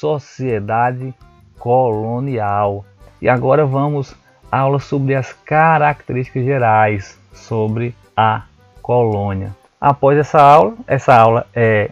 sociedade 0.00 1.14
colonial. 1.58 2.84
E 3.20 3.28
agora 3.28 3.64
vamos 3.64 4.14
à 4.50 4.58
aula 4.58 4.78
sobre 4.78 5.14
as 5.14 5.32
características 5.32 6.44
gerais 6.44 7.18
sobre 7.32 7.94
a 8.16 8.42
colônia. 8.82 9.54
Após 9.80 10.18
essa 10.18 10.40
aula, 10.40 10.74
essa 10.86 11.14
aula 11.14 11.46
é 11.54 11.90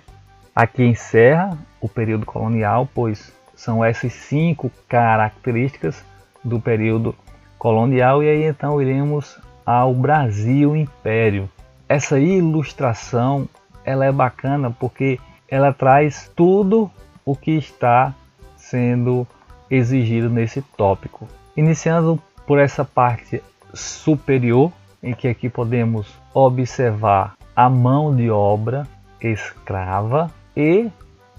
aqui 0.55 0.85
encerra 0.85 1.57
o 1.81 1.89
período 1.89 2.25
colonial, 2.27 2.89
pois 2.95 3.33
são 3.55 3.85
essas 3.85 4.13
cinco 4.13 4.71
características 4.89 6.05
do 6.43 6.61
período 6.61 7.15
colonial 7.59 8.23
e 8.23 8.29
aí 8.29 8.45
então 8.45 8.81
iremos 8.81 9.39
ao 9.65 9.95
Brasil 9.95 10.77
Império. 10.77 11.49
Essa 11.89 12.19
ilustração 12.19 13.49
ela 13.85 14.05
é 14.05 14.13
bacana 14.13 14.71
porque 14.71 15.19
ela 15.49 15.73
traz 15.73 16.31
tudo 16.35 16.91
o 17.25 17.35
que 17.35 17.53
está 17.53 18.15
sendo 18.57 19.27
exigido 19.71 20.29
nesse 20.29 20.63
tópico. 20.63 21.29
Iniciando 21.57 22.21
por 22.47 22.59
essa 22.59 22.85
parte 22.85 23.43
superior, 23.73 24.73
em 25.03 25.15
que 25.15 25.29
aqui 25.29 25.49
podemos 25.49 26.07
observar 26.33 27.35
a 27.55 27.69
mão 27.69 28.15
de 28.15 28.31
obra 28.31 28.87
escrava 29.21 30.31
e 30.57 30.91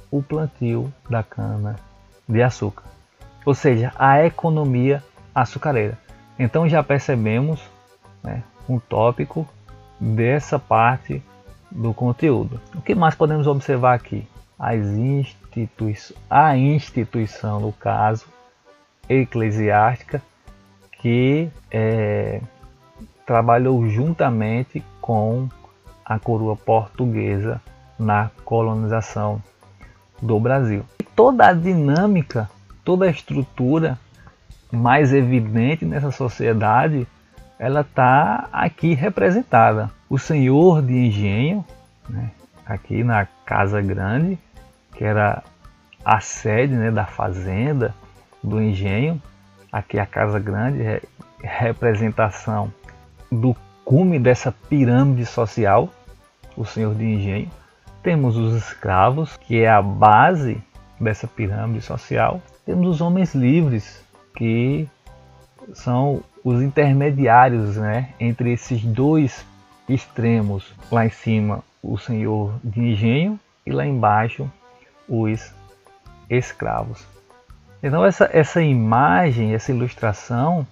o 0.09 0.21
plantio 0.21 0.91
da 1.09 1.23
cana 1.23 1.76
de 2.27 2.41
açúcar, 2.41 2.85
ou 3.45 3.54
seja, 3.54 3.91
a 3.98 4.23
economia 4.26 5.04
açucareira. 5.34 5.98
Então 6.40 6.67
já 6.67 6.84
percebemos 6.84 7.62
né, 8.23 8.43
um 8.67 8.79
tópico 8.79 9.48
dessa 9.99 10.57
parte 10.57 11.21
do 11.70 11.93
conteúdo. 11.93 12.59
O 12.73 12.81
que 12.81 12.95
mais 12.95 13.15
podemos 13.15 13.48
observar 13.48 13.93
aqui? 13.93 14.27
As 14.57 14.85
institui 14.85 15.95
a 16.29 16.57
instituição, 16.57 17.59
no 17.59 17.71
caso, 17.71 18.25
eclesiástica, 19.07 20.21
que 21.01 21.49
é, 21.71 22.41
trabalhou 23.25 23.87
juntamente 23.89 24.84
com 25.01 25.47
a 26.03 26.20
coroa 26.20 26.55
portuguesa 26.55 27.62
na 27.97 28.29
colonização 28.43 29.41
do 30.21 30.39
Brasil. 30.39 30.84
Toda 31.15 31.47
a 31.47 31.53
dinâmica, 31.53 32.49
toda 32.84 33.05
a 33.05 33.09
estrutura 33.09 33.97
mais 34.71 35.13
evidente 35.13 35.85
nessa 35.85 36.12
sociedade, 36.12 37.07
ela 37.57 37.81
está 37.81 38.49
aqui 38.51 38.93
representada. 38.93 39.90
O 40.09 40.19
senhor 40.19 40.81
de 40.81 40.93
engenho, 40.93 41.63
né, 42.09 42.31
aqui 42.66 43.04
na 43.04 43.27
Casa 43.46 43.82
Grande, 43.82 44.38
que 44.94 45.04
era 45.04 45.44
a 46.04 46.20
sede 46.20 46.74
né, 46.74 46.91
da 46.91 47.05
fazenda, 47.05 47.94
do 48.44 48.62
engenho, 48.62 49.21
aqui 49.71 49.99
a 49.99 50.05
Casa 50.05 50.40
Grande, 50.40 50.82
é 50.84 51.02
representação 51.41 52.71
do 53.32 53.55
cume 53.84 54.20
dessa 54.20 54.52
pirâmide 54.52 55.26
social, 55.26 55.90
o 56.55 56.66
senhor 56.66 56.96
de 56.96 57.04
engenho. 57.04 57.49
Temos 58.02 58.38
os 58.38 58.55
escravos, 58.55 59.36
que 59.38 59.62
é 59.62 59.70
a 59.70 59.82
base 59.82 60.62
dessa 60.99 61.27
pirâmide 61.27 61.82
social. 61.82 62.41
Temos 62.66 62.88
os 62.88 63.02
homens 63.02 63.34
livres, 63.36 64.03
que 64.36 64.88
são 65.74 66.22
os 66.44 66.62
intermediários 66.62 67.78
né, 67.78 68.09
entre 68.19 68.53
esses 68.53 68.84
dois 68.84 69.46
extremos. 69.90 70.74
Lá 70.91 71.06
em 71.06 71.09
cima, 71.09 71.63
o 71.88 71.97
senhor 71.97 72.53
de 72.63 72.79
engenho 72.79 73.39
e 73.66 73.72
lá 73.72 73.85
embaixo, 73.85 74.50
os 75.07 75.53
escravos. 76.29 77.05
Então, 77.81 78.03
essa, 78.03 78.29
essa 78.33 78.61
imagem, 78.61 79.53
essa 79.53 79.72
ilustração, 79.72 80.66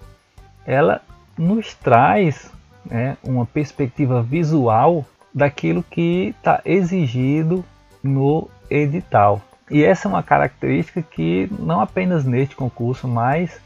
ela 0.66 1.02
nos 1.38 1.74
traz 1.76 2.52
né, 2.86 3.18
uma 3.24 3.46
perspectiva 3.46 4.22
visual 4.22 5.06
daquilo 5.34 5.84
que 5.84 6.34
está 6.38 6.62
exigido 6.66 7.64
no 8.04 8.50
edital. 8.70 9.42
E 9.70 9.84
essa 9.84 10.08
é 10.08 10.10
uma 10.10 10.24
característica 10.24 11.02
que 11.02 11.50
não 11.60 11.80
apenas 11.82 12.26
neste 12.26 12.56
concurso, 12.56 13.08
mas 13.08 13.60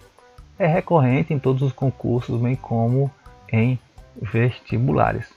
é 0.60 0.68
recorrente 0.68 1.34
em 1.34 1.40
todos 1.40 1.62
os 1.62 1.74
concursos, 1.74 2.40
bem 2.40 2.56
como 2.56 3.12
em 3.52 3.80
vestibulares. 4.22 5.30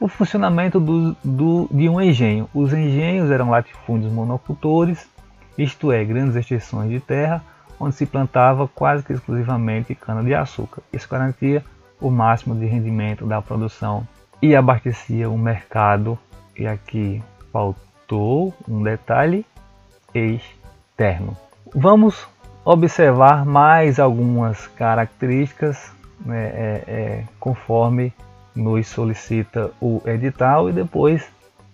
O 0.00 0.06
funcionamento 0.06 0.78
do, 0.78 1.16
do, 1.24 1.68
de 1.70 1.88
um 1.88 2.00
engenho. 2.00 2.48
Os 2.54 2.72
engenhos 2.72 3.30
eram 3.30 3.50
latifúndios 3.50 4.12
monocultores, 4.12 5.08
isto 5.56 5.90
é, 5.90 6.04
grandes 6.04 6.36
extensões 6.36 6.88
de 6.88 7.00
terra, 7.00 7.42
onde 7.80 7.96
se 7.96 8.06
plantava 8.06 8.68
quase 8.68 9.02
que 9.02 9.12
exclusivamente 9.12 9.94
cana-de-açúcar. 9.94 10.82
Isso 10.92 11.08
garantia 11.08 11.64
o 12.00 12.10
máximo 12.10 12.54
de 12.54 12.66
rendimento 12.66 13.26
da 13.26 13.42
produção 13.42 14.06
e 14.40 14.54
abastecia 14.54 15.28
o 15.28 15.36
mercado. 15.36 16.16
E 16.56 16.66
aqui 16.66 17.22
faltou 17.52 18.54
um 18.68 18.82
detalhe 18.82 19.44
externo. 20.14 21.36
Vamos 21.74 22.26
observar 22.64 23.44
mais 23.44 23.98
algumas 23.98 24.66
características 24.68 25.92
né, 26.24 26.46
é, 26.46 26.84
é, 26.86 27.24
conforme 27.38 28.12
nos 28.58 28.88
solicita 28.88 29.70
o 29.80 30.02
edital 30.04 30.68
e 30.68 30.72
depois 30.72 31.28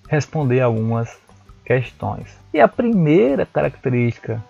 responder 0.09 0.61
algumas 0.61 1.19
questões. 1.65 2.37
E 2.53 2.61
a 2.61 2.69
primeira 2.69 3.47
característica 3.47 4.43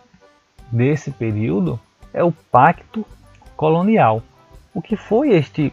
desse 0.70 1.10
período 1.10 1.78
é 2.12 2.22
o 2.24 2.32
pacto 2.32 3.06
colonial. 3.56 4.22
O 4.74 4.82
que 4.82 4.96
foi 4.96 5.30
este 5.30 5.72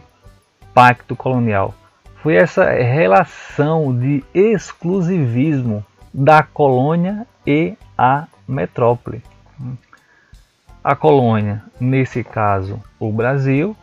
pacto 0.72 1.16
colonial? 1.16 1.74
Foi 2.22 2.36
essa 2.36 2.70
relação 2.70 3.98
de 3.98 4.24
exclusivismo 4.32 5.84
da 6.14 6.42
colônia 6.42 7.26
e 7.44 7.76
a 7.98 8.26
metrópole 8.46 9.22
a 10.84 10.96
colônia, 10.96 11.62
nesse 11.80 12.24
caso 12.24 12.82
o 12.98 13.12
Brasil, 13.12 13.76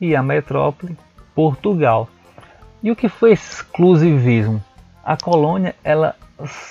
e 0.00 0.14
a 0.14 0.22
metrópole 0.22 0.96
Portugal. 1.38 2.08
E 2.82 2.90
o 2.90 2.96
que 2.96 3.08
foi 3.08 3.30
exclusivismo? 3.30 4.60
A 5.04 5.16
colônia 5.16 5.72
ela 5.84 6.16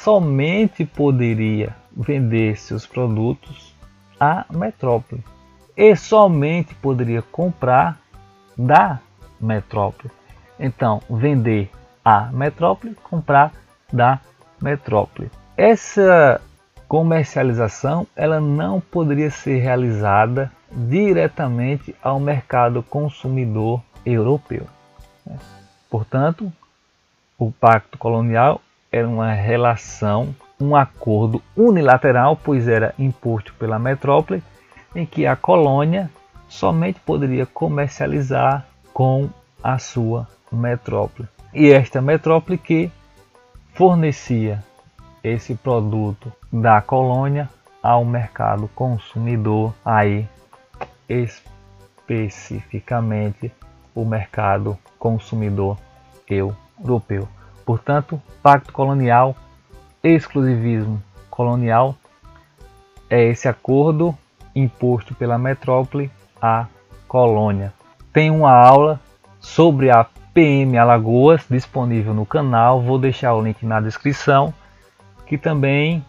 somente 0.03 0.83
poderia 0.83 1.73
vender 1.95 2.57
seus 2.57 2.85
produtos 2.85 3.73
à 4.19 4.45
metrópole 4.49 5.23
e 5.77 5.95
somente 5.95 6.75
poderia 6.75 7.21
comprar 7.21 7.97
da 8.57 8.99
metrópole. 9.39 10.11
Então, 10.59 11.01
vender 11.09 11.71
à 12.03 12.29
metrópole, 12.33 12.93
comprar 12.95 13.53
da 13.93 14.19
metrópole. 14.61 15.31
Essa 15.55 16.41
comercialização 16.89 18.05
ela 18.17 18.41
não 18.41 18.81
poderia 18.81 19.31
ser 19.31 19.59
realizada 19.59 20.51
diretamente 20.71 21.95
ao 22.01 22.19
mercado 22.19 22.83
consumidor 22.83 23.81
europeu. 24.05 24.65
Né? 25.25 25.37
Portanto, 25.89 26.51
o 27.37 27.51
pacto 27.51 27.97
colonial 27.97 28.61
era 28.91 29.07
uma 29.07 29.31
relação, 29.31 30.35
um 30.59 30.75
acordo 30.75 31.41
unilateral, 31.55 32.35
pois 32.35 32.67
era 32.67 32.93
imposto 32.97 33.53
pela 33.55 33.77
metrópole, 33.77 34.43
em 34.95 35.05
que 35.05 35.25
a 35.25 35.35
colônia 35.35 36.09
somente 36.47 36.99
poderia 36.99 37.45
comercializar 37.45 38.65
com 38.93 39.29
a 39.63 39.77
sua 39.77 40.27
metrópole. 40.51 41.27
E 41.53 41.71
esta 41.71 42.01
metrópole 42.01 42.57
que 42.57 42.91
fornecia 43.73 44.63
esse 45.23 45.55
produto 45.55 46.31
da 46.51 46.81
colônia 46.81 47.49
ao 47.81 48.03
mercado 48.03 48.67
consumidor, 48.73 49.73
aí 49.85 50.27
especificamente 51.07 53.51
o 53.93 54.03
mercado 54.05 54.77
consumidor 54.99 55.77
europeu. 56.29 57.27
Portanto, 57.65 58.21
pacto 58.41 58.71
colonial, 58.71 59.35
exclusivismo 60.03 61.01
colonial 61.29 61.95
é 63.09 63.23
esse 63.23 63.47
acordo 63.47 64.15
imposto 64.55 65.15
pela 65.15 65.37
metrópole 65.37 66.11
à 66.41 66.67
colônia. 67.07 67.73
Tem 68.11 68.31
uma 68.31 68.51
aula 68.51 68.99
sobre 69.39 69.89
a 69.89 70.05
PM 70.33 70.77
Alagoas 70.77 71.45
disponível 71.49 72.13
no 72.13 72.25
canal, 72.25 72.81
vou 72.81 72.99
deixar 72.99 73.33
o 73.33 73.41
link 73.41 73.65
na 73.65 73.79
descrição 73.79 74.53
que 75.25 75.37
também 75.37 76.05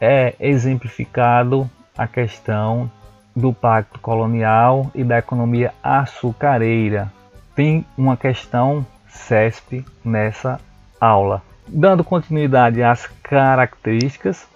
é 0.00 0.34
exemplificado 0.38 1.70
a 1.96 2.06
questão 2.06 2.90
do 3.34 3.52
pacto 3.52 3.98
colonial 3.98 4.90
e 4.94 5.02
da 5.02 5.18
economia 5.18 5.72
açucareira. 5.82 7.12
Tem 7.54 7.84
uma 7.96 8.16
questão 8.16 8.86
CESP 9.08 9.84
nessa 10.04 10.60
aula. 11.00 11.42
Dando 11.66 12.04
continuidade 12.04 12.82
às 12.82 13.06
características, 13.22 14.46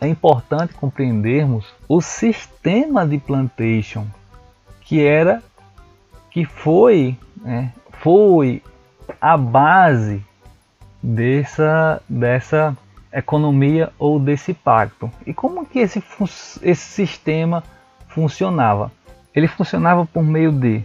é 0.00 0.06
importante 0.06 0.74
compreendermos 0.74 1.72
o 1.88 2.00
sistema 2.00 3.06
de 3.06 3.18
plantation 3.18 4.06
que 4.80 5.02
era 5.02 5.42
que 6.30 6.44
foi 6.44 7.16
né, 7.36 7.72
foi 8.00 8.62
a 9.20 9.36
base 9.36 10.22
dessa 11.02 12.02
dessa 12.08 12.76
economia 13.14 13.92
ou 13.98 14.18
desse 14.18 14.52
pacto. 14.52 15.10
E 15.24 15.32
como 15.32 15.64
que 15.64 15.78
esse 15.78 16.02
esse 16.62 16.76
sistema 16.76 17.62
funcionava? 18.08 18.90
Ele 19.32 19.46
funcionava 19.46 20.04
por 20.04 20.22
meio 20.22 20.50
de 20.50 20.82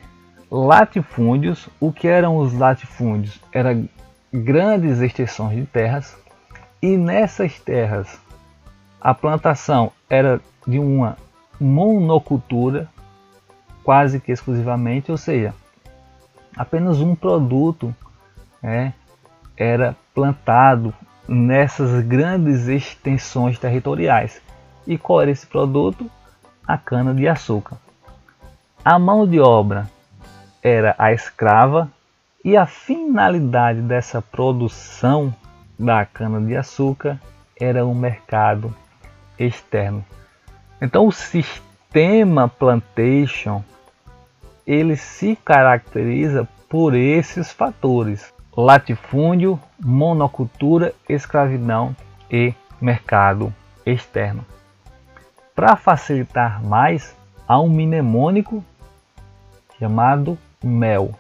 latifúndios. 0.52 1.68
O 1.80 1.92
que 1.92 2.08
eram 2.08 2.38
os 2.38 2.54
latifúndios? 2.54 3.42
Eram 3.52 3.90
grandes 4.32 5.00
extensões 5.00 5.56
de 5.56 5.66
terras. 5.66 6.16
E 6.82 6.96
nessas 6.96 7.60
terras 7.60 8.20
a 9.02 9.14
plantação 9.14 9.92
era 10.10 10.40
de 10.68 10.78
uma 10.78 11.18
monocultura 11.60 12.88
quase 13.84 14.20
que 14.20 14.32
exclusivamente, 14.32 15.12
ou 15.12 15.18
seja, 15.18 15.54
apenas 16.56 17.00
um 17.00 17.16
produto 17.16 17.94
né, 18.62 18.94
era 19.58 19.96
plantado 20.14 20.94
nessas 21.30 22.04
grandes 22.06 22.68
extensões 22.68 23.60
territoriais. 23.60 24.42
E 24.88 24.98
qual 24.98 25.22
era 25.22 25.30
esse 25.30 25.46
produto? 25.46 26.10
A 26.68 26.78
cana 26.78 27.14
de 27.14 27.28
açúcar. 27.28 27.78
A 28.84 28.98
mão 28.98 29.28
de 29.28 29.40
obra 29.40 29.88
era 30.64 30.96
a 30.98 31.14
escrava 31.14 31.90
e 32.44 32.58
a 32.58 32.66
finalidade 32.66 33.82
dessa 33.82 34.22
produção 34.22 35.34
da 35.78 36.06
cana 36.06 36.42
de 36.42 36.56
açúcar 36.56 37.20
era 37.60 37.86
o 37.86 37.94
mercado 37.94 38.74
externo. 39.38 40.04
Então 40.82 41.06
o 41.06 41.12
sistema 41.12 42.48
plantation 42.48 43.64
ele 44.66 44.96
se 44.96 45.36
caracteriza 45.36 46.48
por 46.68 46.96
esses 46.96 47.52
fatores: 47.52 48.34
latifúndio, 48.60 49.58
monocultura, 49.80 50.94
escravidão 51.08 51.96
e 52.30 52.54
mercado 52.82 53.54
externo. 53.86 54.46
Para 55.56 55.78
facilitar 55.78 56.62
mais, 56.62 57.16
há 57.48 57.60
um 57.60 57.70
mnemônico 57.70 58.64
chamado 59.78 60.38
MEL. 60.62 61.16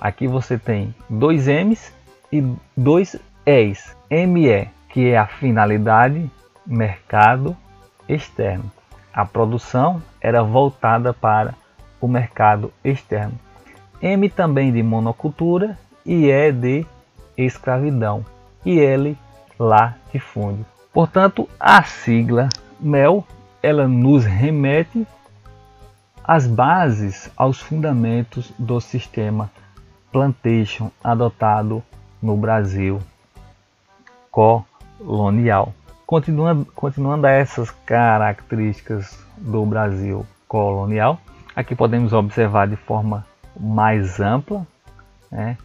Aqui 0.00 0.26
você 0.26 0.58
tem 0.58 0.92
dois 1.08 1.46
M's 1.46 1.94
e 2.32 2.44
dois 2.76 3.16
E's. 3.46 3.96
ME, 4.10 4.68
que 4.88 5.08
é 5.08 5.16
a 5.16 5.26
finalidade, 5.26 6.28
mercado 6.66 7.56
externo. 8.08 8.70
A 9.14 9.24
produção 9.24 10.02
era 10.20 10.42
voltada 10.42 11.14
para 11.14 11.54
o 12.00 12.08
mercado 12.08 12.72
externo. 12.84 13.38
M 14.02 14.28
também 14.28 14.72
de 14.72 14.82
monocultura 14.82 15.78
e 16.04 16.26
E 16.26 16.52
de 16.52 16.86
escravidão 17.36 18.24
e 18.64 18.80
L 18.80 19.16
latifúndio. 19.58 20.66
Portanto, 20.92 21.48
a 21.58 21.82
sigla 21.82 22.48
MEL 22.80 23.24
ela 23.62 23.86
nos 23.86 24.24
remete 24.24 25.06
às 26.24 26.46
bases, 26.46 27.30
aos 27.36 27.60
fundamentos 27.60 28.52
do 28.58 28.80
sistema 28.80 29.50
plantation 30.10 30.90
adotado 31.02 31.82
no 32.20 32.36
Brasil 32.36 33.00
colonial. 34.30 35.74
Continuando, 36.06 36.66
continuando 36.74 37.26
essas 37.26 37.70
características 37.70 39.18
do 39.36 39.64
Brasil 39.64 40.26
colonial, 40.46 41.18
aqui 41.56 41.74
podemos 41.74 42.12
observar 42.12 42.68
de 42.68 42.76
forma 42.76 43.24
mais 43.58 44.20
ampla 44.20 44.66
né, 45.30 45.56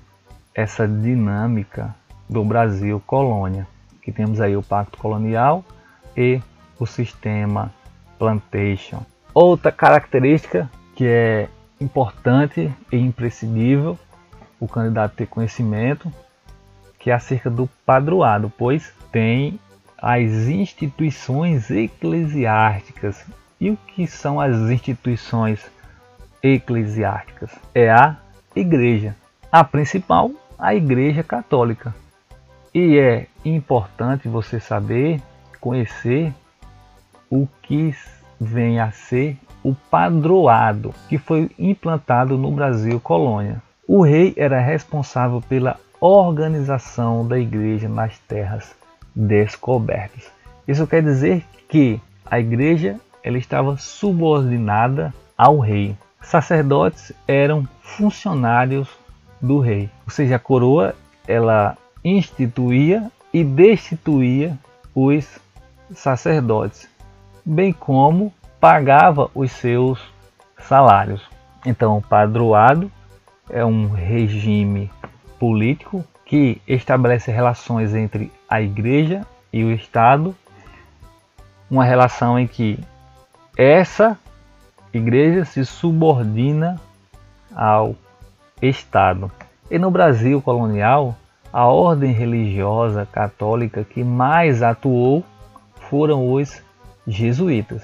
essa 0.57 0.87
dinâmica 0.87 1.95
do 2.27 2.43
Brasil 2.43 2.99
colônia, 3.05 3.67
que 4.01 4.11
temos 4.11 4.41
aí 4.41 4.57
o 4.57 4.63
Pacto 4.63 4.97
Colonial 4.97 5.63
e 6.17 6.41
o 6.79 6.85
sistema 6.87 7.71
plantation. 8.17 9.05
Outra 9.35 9.71
característica 9.71 10.67
que 10.95 11.05
é 11.05 11.47
importante 11.79 12.73
e 12.91 12.97
imprescindível 12.97 13.99
o 14.59 14.67
candidato 14.67 15.15
ter 15.15 15.27
conhecimento, 15.27 16.11
que 16.97 17.11
é 17.11 17.13
acerca 17.13 17.51
do 17.51 17.69
padroado, 17.85 18.51
pois 18.57 18.91
tem 19.11 19.59
as 19.95 20.31
instituições 20.47 21.69
eclesiásticas. 21.69 23.23
E 23.61 23.69
o 23.69 23.77
que 23.77 24.07
são 24.07 24.41
as 24.41 24.55
instituições 24.55 25.63
eclesiásticas? 26.41 27.51
É 27.75 27.91
a 27.91 28.17
igreja. 28.55 29.15
A 29.51 29.63
principal, 29.63 30.31
a 30.57 30.73
Igreja 30.73 31.23
Católica. 31.23 31.93
E 32.73 32.97
é 32.97 33.27
importante 33.43 34.27
você 34.27 34.59
saber, 34.59 35.21
conhecer 35.59 36.33
o 37.29 37.47
que 37.61 37.95
vem 38.39 38.79
a 38.79 38.91
ser 38.91 39.37
o 39.63 39.73
padroado, 39.73 40.93
que 41.09 41.17
foi 41.17 41.49
implantado 41.57 42.37
no 42.37 42.51
Brasil 42.51 42.99
colônia. 42.99 43.61
O 43.87 44.01
rei 44.01 44.33
era 44.37 44.59
responsável 44.59 45.41
pela 45.41 45.79
organização 45.99 47.27
da 47.27 47.39
igreja 47.39 47.89
nas 47.89 48.17
terras 48.19 48.75
descobertas. 49.15 50.31
Isso 50.67 50.85
quer 50.85 51.01
dizer 51.01 51.43
que 51.67 51.99
a 52.25 52.39
igreja 52.39 52.99
ela 53.23 53.37
estava 53.37 53.77
subordinada 53.77 55.13
ao 55.37 55.59
rei. 55.59 55.95
Sacerdotes 56.21 57.11
eram 57.27 57.67
funcionários 57.81 58.87
do 59.41 59.59
rei, 59.59 59.89
ou 60.05 60.11
seja, 60.11 60.35
a 60.35 60.39
coroa 60.39 60.95
ela 61.27 61.77
instituía 62.03 63.11
e 63.33 63.43
destituía 63.43 64.57
os 64.95 65.39
sacerdotes, 65.93 66.89
bem 67.45 67.71
como 67.71 68.33
pagava 68.59 69.29
os 69.35 69.51
seus 69.51 69.99
salários. 70.57 71.21
Então, 71.65 71.97
o 71.97 72.01
padroado 72.01 72.91
é 73.49 73.63
um 73.63 73.89
regime 73.89 74.91
político 75.39 76.03
que 76.25 76.61
estabelece 76.67 77.31
relações 77.31 77.93
entre 77.93 78.31
a 78.49 78.61
igreja 78.61 79.25
e 79.51 79.63
o 79.63 79.71
Estado, 79.71 80.35
uma 81.69 81.85
relação 81.85 82.39
em 82.39 82.47
que 82.47 82.79
essa 83.57 84.17
igreja 84.93 85.45
se 85.45 85.65
subordina 85.65 86.79
ao 87.55 87.95
Estado. 88.61 89.31
E 89.69 89.77
no 89.77 89.91
Brasil 89.91 90.41
colonial, 90.41 91.15
a 91.51 91.65
ordem 91.65 92.11
religiosa 92.11 93.05
católica 93.05 93.83
que 93.83 94.03
mais 94.03 94.61
atuou 94.61 95.23
foram 95.89 96.31
os 96.31 96.61
jesuítas, 97.07 97.81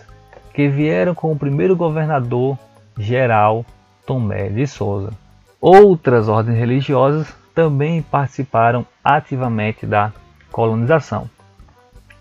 que 0.53 0.67
vieram 0.67 1.15
com 1.15 1.31
o 1.31 1.37
primeiro 1.37 1.75
governador 1.75 2.57
geral 2.97 3.65
Tomé 4.05 4.49
de 4.49 4.67
Souza. 4.67 5.11
Outras 5.59 6.27
ordens 6.27 6.57
religiosas 6.57 7.33
também 7.55 8.01
participaram 8.01 8.85
ativamente 9.03 9.85
da 9.85 10.11
colonização. 10.51 11.29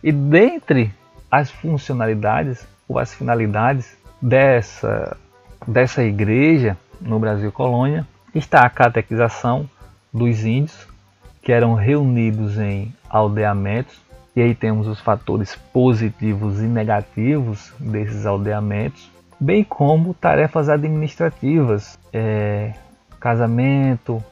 E 0.02 0.12
dentre 0.12 0.92
as 1.30 1.50
funcionalidades 1.50 2.66
ou 2.88 2.98
as 2.98 3.14
finalidades 3.14 3.96
dessa, 4.20 5.16
dessa 5.66 6.02
igreja 6.02 6.76
no 7.00 7.18
Brasil 7.18 7.50
colônia 7.50 8.06
está 8.34 8.64
a 8.64 8.70
catequização 8.70 9.68
dos 10.12 10.44
índios 10.44 10.86
que 11.42 11.52
eram 11.52 11.74
reunidos 11.74 12.58
em 12.58 12.94
aldeamentos 13.08 14.00
e 14.34 14.40
aí 14.40 14.54
temos 14.54 14.86
os 14.86 15.00
fatores 15.00 15.54
positivos 15.72 16.60
e 16.60 16.64
negativos 16.64 17.72
desses 17.78 18.24
aldeamentos, 18.24 19.10
bem 19.38 19.62
como 19.62 20.14
tarefas 20.14 20.70
administrativas, 20.70 21.98
é, 22.12 22.72
casamento, 23.20 24.24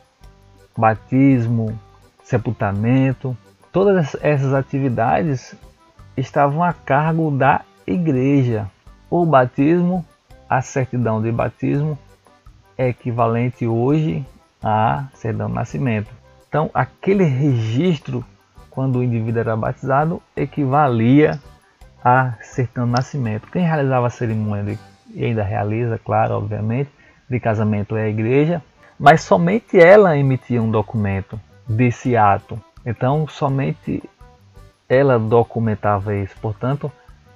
batismo, 0.76 1.78
sepultamento, 2.24 3.36
todas 3.70 4.16
essas 4.22 4.54
atividades 4.54 5.54
estavam 6.16 6.62
a 6.62 6.72
cargo 6.72 7.30
da 7.30 7.62
igreja. 7.86 8.70
O 9.10 9.26
batismo, 9.26 10.04
a 10.48 10.62
certidão 10.62 11.20
de 11.20 11.30
batismo, 11.30 11.98
é 12.80 12.88
equivalente 12.88 13.66
hoje 13.66 14.24
a 14.62 15.04
certidão 15.12 15.48
de 15.48 15.54
nascimento. 15.54 16.10
Então, 16.48 16.70
aquele 16.72 17.24
registro, 17.24 18.24
quando 18.70 18.96
o 18.96 19.02
indivíduo 19.02 19.40
era 19.40 19.54
batizado, 19.54 20.22
equivalia 20.34 21.38
a 22.02 22.32
certidão 22.40 22.86
de 22.86 22.92
nascimento. 22.92 23.50
Quem 23.50 23.66
realizava 23.66 24.06
a 24.06 24.10
cerimônia, 24.10 24.78
e 25.14 25.24
ainda 25.26 25.42
realiza, 25.42 26.00
claro, 26.02 26.36
obviamente, 26.36 26.90
de 27.28 27.38
casamento 27.38 27.98
é 27.98 28.04
a 28.04 28.08
igreja, 28.08 28.62
mas 28.98 29.20
somente 29.20 29.78
ela 29.78 30.16
emitia 30.16 30.62
um 30.62 30.70
documento 30.70 31.38
desse 31.68 32.16
ato. 32.16 32.58
Então, 32.86 33.28
somente 33.28 34.02
ela 34.88 35.18
documentava 35.18 36.16
isso. 36.16 36.34
Portanto, 36.40 36.90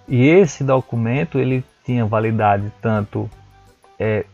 E 0.08 0.26
esse 0.26 0.62
documento 0.62 1.38
ele 1.38 1.64
tinha 1.84 2.04
validade 2.04 2.70
tanto, 2.80 3.28
é, 3.98 4.24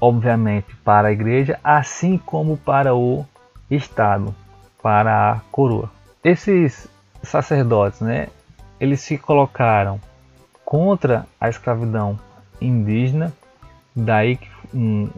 obviamente, 0.00 0.74
para 0.84 1.08
a 1.08 1.12
igreja, 1.12 1.58
assim 1.62 2.18
como 2.18 2.56
para 2.56 2.94
o 2.94 3.24
Estado, 3.70 4.34
para 4.82 5.32
a 5.32 5.40
coroa. 5.50 5.90
Esses 6.22 6.88
sacerdotes, 7.22 8.00
né, 8.00 8.28
eles 8.78 9.00
se 9.00 9.16
colocaram 9.16 10.00
contra 10.64 11.26
a 11.40 11.48
escravidão 11.48 12.18
indígena, 12.60 13.32
daí 13.94 14.38
um, 14.72 15.08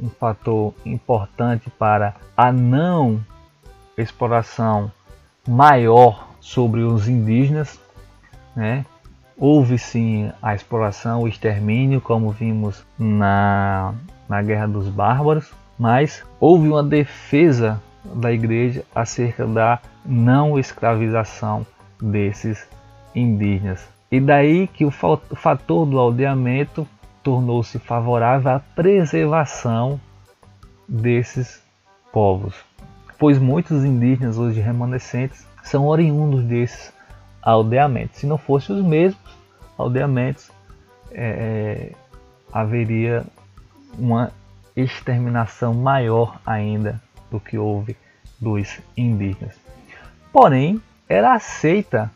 um 0.00 0.08
fator 0.08 0.74
importante 0.84 1.70
para 1.70 2.14
a 2.36 2.52
não 2.52 3.24
exploração 3.96 4.90
maior 5.46 6.28
sobre 6.40 6.80
os 6.80 7.08
indígenas, 7.08 7.80
né? 8.54 8.84
Houve 9.38 9.78
sim 9.78 10.32
a 10.40 10.54
exploração, 10.54 11.22
o 11.22 11.28
extermínio, 11.28 12.00
como 12.00 12.30
vimos 12.30 12.84
na, 12.98 13.94
na 14.28 14.42
Guerra 14.42 14.66
dos 14.66 14.88
Bárbaros, 14.88 15.52
mas 15.78 16.24
houve 16.40 16.68
uma 16.68 16.82
defesa 16.82 17.80
da 18.14 18.32
igreja 18.32 18.82
acerca 18.94 19.46
da 19.46 19.78
não 20.04 20.58
escravização 20.58 21.66
desses 22.00 22.66
indígenas. 23.14 23.86
E 24.10 24.20
daí 24.20 24.66
que 24.68 24.84
o 24.84 24.90
fator 24.90 25.84
do 25.84 25.98
aldeamento 25.98 26.86
tornou-se 27.22 27.78
favorável 27.78 28.52
à 28.52 28.60
preservação 28.60 30.00
desses 30.88 31.60
povos, 32.12 32.54
pois 33.18 33.38
muitos 33.38 33.84
indígenas 33.84 34.38
hoje 34.38 34.60
remanescentes 34.60 35.44
são 35.64 35.86
oriundos 35.86 36.44
desses 36.44 36.92
aldeamentos. 37.46 38.18
Se 38.18 38.26
não 38.26 38.36
fossem 38.36 38.74
os 38.74 38.84
mesmos 38.84 39.22
aldeamentos, 39.78 40.50
é, 41.12 41.92
é, 41.92 41.92
haveria 42.52 43.24
uma 43.96 44.32
exterminação 44.74 45.72
maior 45.72 46.40
ainda 46.44 47.00
do 47.30 47.38
que 47.38 47.56
houve 47.56 47.96
dos 48.40 48.80
indígenas. 48.96 49.54
Porém, 50.32 50.82
era 51.08 51.34
aceita 51.34 52.10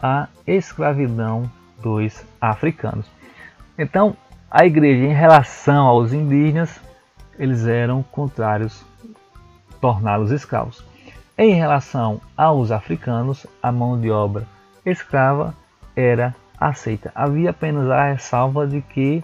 a 0.00 0.28
escravidão 0.46 1.50
dos 1.82 2.24
africanos. 2.40 3.06
Então, 3.76 4.16
a 4.50 4.64
igreja, 4.64 5.04
em 5.04 5.12
relação 5.12 5.86
aos 5.86 6.12
indígenas, 6.12 6.80
eles 7.38 7.66
eram 7.66 8.04
contrários, 8.04 8.84
torná-los 9.80 10.30
escravos. 10.30 10.84
Em 11.36 11.52
relação 11.54 12.20
aos 12.36 12.70
africanos, 12.70 13.44
a 13.60 13.72
mão 13.72 14.00
de 14.00 14.08
obra 14.08 14.46
escrava 14.86 15.52
era 15.96 16.34
aceita. 16.58 17.10
Havia 17.12 17.50
apenas 17.50 17.90
a 17.90 18.12
ressalva 18.12 18.68
de 18.68 18.80
que 18.80 19.22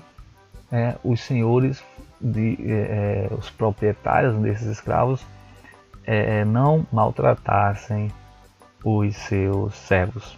é, 0.72 0.96
os 1.04 1.20
senhores, 1.20 1.84
de, 2.20 2.58
é, 2.68 3.28
é 3.30 3.34
os 3.34 3.48
proprietários 3.48 4.34
desses 4.40 4.66
escravos, 4.66 5.24
é, 6.04 6.40
é, 6.40 6.44
não 6.44 6.84
maltratassem 6.92 8.12
os 8.84 9.14
seus 9.14 9.74
servos. 9.76 10.36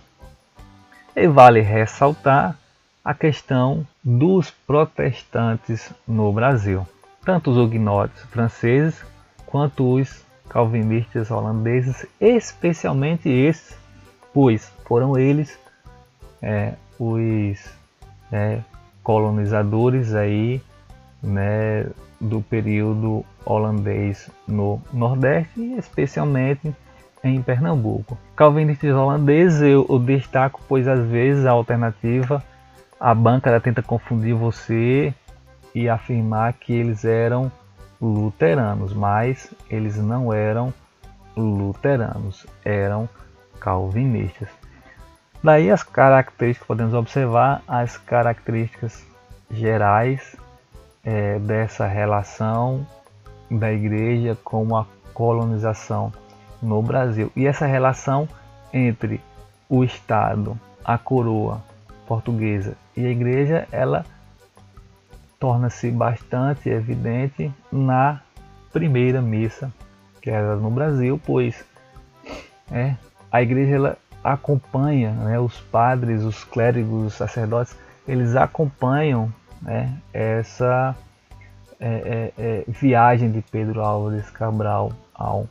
E 1.16 1.26
vale 1.26 1.60
ressaltar 1.60 2.54
a 3.02 3.14
questão 3.14 3.86
dos 4.04 4.50
protestantes 4.50 5.90
no 6.06 6.30
Brasil. 6.32 6.86
Tanto 7.24 7.50
os 7.50 7.56
huguenotes 7.56 8.22
franceses 8.24 9.02
quanto 9.46 9.94
os 9.94 10.22
calvinistas 10.52 11.30
holandeses, 11.30 12.06
especialmente 12.20 13.28
esses, 13.28 13.74
pois 14.34 14.70
foram 14.84 15.18
eles 15.18 15.58
é, 16.42 16.74
os 16.98 17.58
é, 18.30 18.58
colonizadores 19.02 20.14
aí, 20.14 20.60
né, 21.22 21.86
do 22.20 22.42
período 22.42 23.24
holandês 23.44 24.30
no 24.46 24.80
Nordeste 24.92 25.74
especialmente 25.78 26.74
em 27.24 27.40
Pernambuco. 27.40 28.18
Calvinistas 28.36 28.94
holandeses 28.94 29.62
eu, 29.62 29.86
eu 29.88 29.98
destaco, 29.98 30.60
pois 30.68 30.86
às 30.86 31.00
vezes 31.06 31.46
a 31.46 31.52
alternativa, 31.52 32.44
a 33.00 33.14
banca 33.14 33.58
tenta 33.58 33.82
confundir 33.82 34.34
você 34.34 35.14
e 35.74 35.88
afirmar 35.88 36.52
que 36.52 36.72
eles 36.72 37.04
eram 37.04 37.50
luteranos, 38.02 38.92
mas 38.92 39.48
eles 39.70 39.96
não 39.96 40.32
eram 40.32 40.74
luteranos, 41.36 42.44
eram 42.64 43.08
calvinistas. 43.60 44.48
Daí 45.42 45.70
as 45.70 45.84
características, 45.84 46.66
podemos 46.66 46.94
observar 46.94 47.62
as 47.66 47.96
características 47.96 49.06
gerais 49.50 50.36
é, 51.04 51.38
dessa 51.38 51.86
relação 51.86 52.86
da 53.48 53.72
igreja 53.72 54.36
com 54.42 54.76
a 54.76 54.84
colonização 55.14 56.12
no 56.60 56.82
Brasil. 56.82 57.30
E 57.36 57.46
essa 57.46 57.66
relação 57.66 58.28
entre 58.72 59.20
o 59.68 59.84
Estado, 59.84 60.58
a 60.84 60.98
coroa 60.98 61.62
portuguesa 62.06 62.76
e 62.96 63.06
a 63.06 63.10
igreja, 63.10 63.66
ela 63.70 64.04
torna-se 65.42 65.90
bastante 65.90 66.68
evidente 66.70 67.52
na 67.72 68.20
primeira 68.72 69.20
missa 69.20 69.72
que 70.20 70.30
era 70.30 70.54
no 70.54 70.70
Brasil, 70.70 71.20
pois 71.26 71.64
é, 72.70 72.94
a 73.28 73.42
igreja 73.42 73.74
ela 73.74 73.98
acompanha 74.22 75.10
né, 75.10 75.40
os 75.40 75.58
padres, 75.58 76.22
os 76.22 76.44
clérigos, 76.44 77.06
os 77.06 77.14
sacerdotes, 77.14 77.76
eles 78.06 78.36
acompanham 78.36 79.34
né, 79.60 79.92
essa 80.12 80.94
é, 81.80 82.32
é, 82.38 82.60
é 82.60 82.64
viagem 82.68 83.32
de 83.32 83.42
Pedro 83.42 83.80
Álvares 83.80 84.30
Cabral 84.30 84.92
ao 85.12 85.48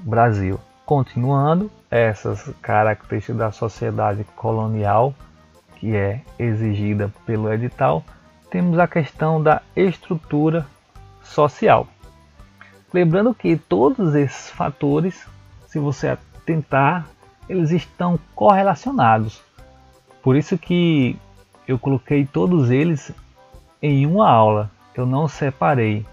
Brasil. 0.00 0.60
Continuando, 0.84 1.70
essas 1.90 2.52
características 2.60 3.38
da 3.38 3.50
sociedade 3.50 4.22
colonial, 4.36 5.14
que 5.76 5.96
é 5.96 6.20
exigida 6.38 7.10
pelo 7.24 7.50
edital, 7.50 8.04
temos 8.54 8.78
a 8.78 8.86
questão 8.86 9.42
da 9.42 9.62
estrutura 9.74 10.64
social. 11.24 11.88
Lembrando 12.92 13.34
que 13.34 13.56
todos 13.56 14.14
esses 14.14 14.48
fatores, 14.48 15.26
se 15.66 15.80
você 15.80 16.06
atentar, 16.06 17.04
eles 17.48 17.72
estão 17.72 18.16
correlacionados. 18.32 19.42
Por 20.22 20.36
isso 20.36 20.56
que 20.56 21.18
eu 21.66 21.80
coloquei 21.80 22.24
todos 22.24 22.70
eles 22.70 23.10
em 23.82 24.06
uma 24.06 24.30
aula. 24.30 24.70
Eu 24.94 25.04
não 25.04 25.26
separei 25.26 26.06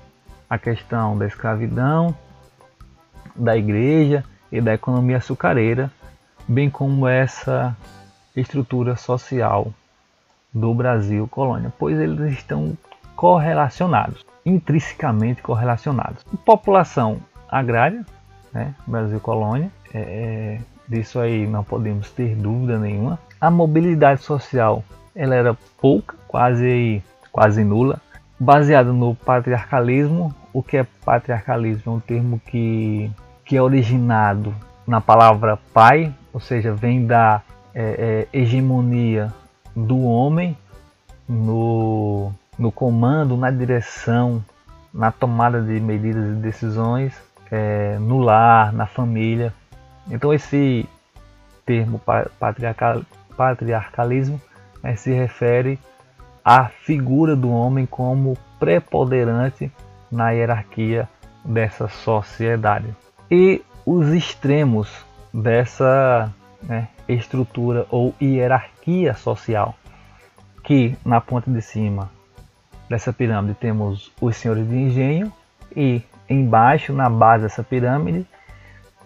a 0.50 0.58
questão 0.58 1.16
da 1.16 1.28
escravidão, 1.28 2.18
da 3.36 3.56
igreja 3.56 4.26
e 4.52 4.60
da 4.60 4.74
economia 4.74 5.18
açucareira, 5.18 5.92
bem 6.48 6.72
como 6.72 7.08
essa 7.08 7.78
estrutura 8.36 8.96
social 8.96 9.72
do 10.54 10.74
Brasil 10.74 11.28
colônia, 11.28 11.72
pois 11.78 12.00
eles 12.00 12.34
estão 12.34 12.78
correlacionados, 13.16 14.26
intrinsecamente 14.46 15.42
correlacionados. 15.42 16.24
População 16.46 17.18
agrária, 17.50 18.06
né, 18.54 18.74
Brasil 18.86 19.20
colônia, 19.20 19.72
é, 19.94 20.00
é, 20.00 20.62
disso 20.88 21.20
aí 21.20 21.48
não 21.48 21.64
podemos 21.64 22.10
ter 22.12 22.36
dúvida 22.36 22.78
nenhuma. 22.78 23.20
A 23.40 23.50
mobilidade 23.50 24.22
social 24.22 24.84
ela 25.16 25.36
era 25.36 25.58
pouca, 25.80 26.16
quase 26.28 27.04
quase 27.32 27.64
nula, 27.64 28.02
baseada 28.40 28.92
no 28.92 29.16
patriarcalismo. 29.16 30.34
O 30.54 30.62
que 30.62 30.78
é 30.78 30.86
patriarcalismo? 31.06 31.94
É 31.94 31.96
um 31.96 32.00
termo 32.00 32.40
que 32.40 33.10
que 33.46 33.58
é 33.58 33.62
originado 33.62 34.56
na 34.88 35.02
palavra 35.02 35.58
pai, 35.74 36.14
ou 36.32 36.40
seja, 36.40 36.74
vem 36.74 37.06
da 37.06 37.42
é, 37.74 38.28
é, 38.34 38.38
hegemonia 38.38 39.34
do 39.76 40.02
homem 40.04 40.58
no, 41.28 42.32
no 42.58 42.72
comando, 42.72 43.38
na 43.38 43.50
direção, 43.50 44.44
na 44.94 45.12
tomada 45.12 45.62
de 45.62 45.80
medidas 45.80 46.38
e 46.38 46.42
decisões 46.42 47.14
é, 47.52 47.98
no 48.00 48.20
lar, 48.20 48.74
na 48.74 48.86
família. 48.86 49.54
Então 50.10 50.34
esse 50.34 50.88
termo 51.66 52.02
patriarcal, 52.40 53.02
patriarcalismo 53.38 54.42
né, 54.84 54.96
se 54.96 55.12
refere 55.12 55.80
à 56.44 56.66
figura 56.66 57.36
do 57.36 57.50
homem 57.52 57.86
como 57.86 58.38
preponderante 58.60 59.72
na 60.12 60.32
hierarquia 60.32 61.08
dessa 61.46 61.88
sociedade 61.88 62.94
e 63.30 63.64
os 63.86 64.10
extremos 64.10 64.90
dessa 65.34 66.32
né, 66.62 66.88
estrutura 67.14 67.86
ou 67.90 68.14
hierarquia 68.22 69.14
social. 69.14 69.76
Que 70.64 70.96
na 71.06 71.20
ponta 71.20 71.50
de 71.50 71.62
cima 71.62 72.10
dessa 72.90 73.12
pirâmide 73.12 73.56
temos 73.56 74.12
os 74.22 74.36
senhores 74.36 74.68
de 74.68 74.76
engenho 74.76 75.32
e 75.76 76.02
embaixo, 76.30 76.94
na 76.94 77.10
base 77.10 77.44
dessa 77.44 77.64
pirâmide, 77.64 78.26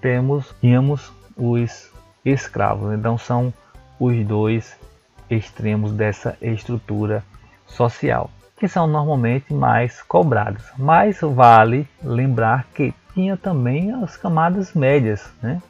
temos, 0.01 0.53
tínhamos 0.59 1.11
os 1.35 1.91
escravos. 2.23 2.93
Então 2.93 3.17
são 3.17 3.53
os 3.99 4.25
dois 4.25 4.77
extremos 5.29 5.91
dessa 5.91 6.37
estrutura 6.41 7.23
social, 7.65 8.29
que 8.57 8.67
são 8.67 8.87
normalmente 8.87 9.53
mais 9.53 10.01
cobrados. 10.01 10.63
Mas 10.77 11.19
vale 11.21 11.87
lembrar 12.03 12.65
que 12.73 12.93
tinha 13.13 13.37
também 13.37 13.91
as 13.91 14.17
camadas 14.17 14.73
médias, 14.73 15.31
né? 15.41 15.61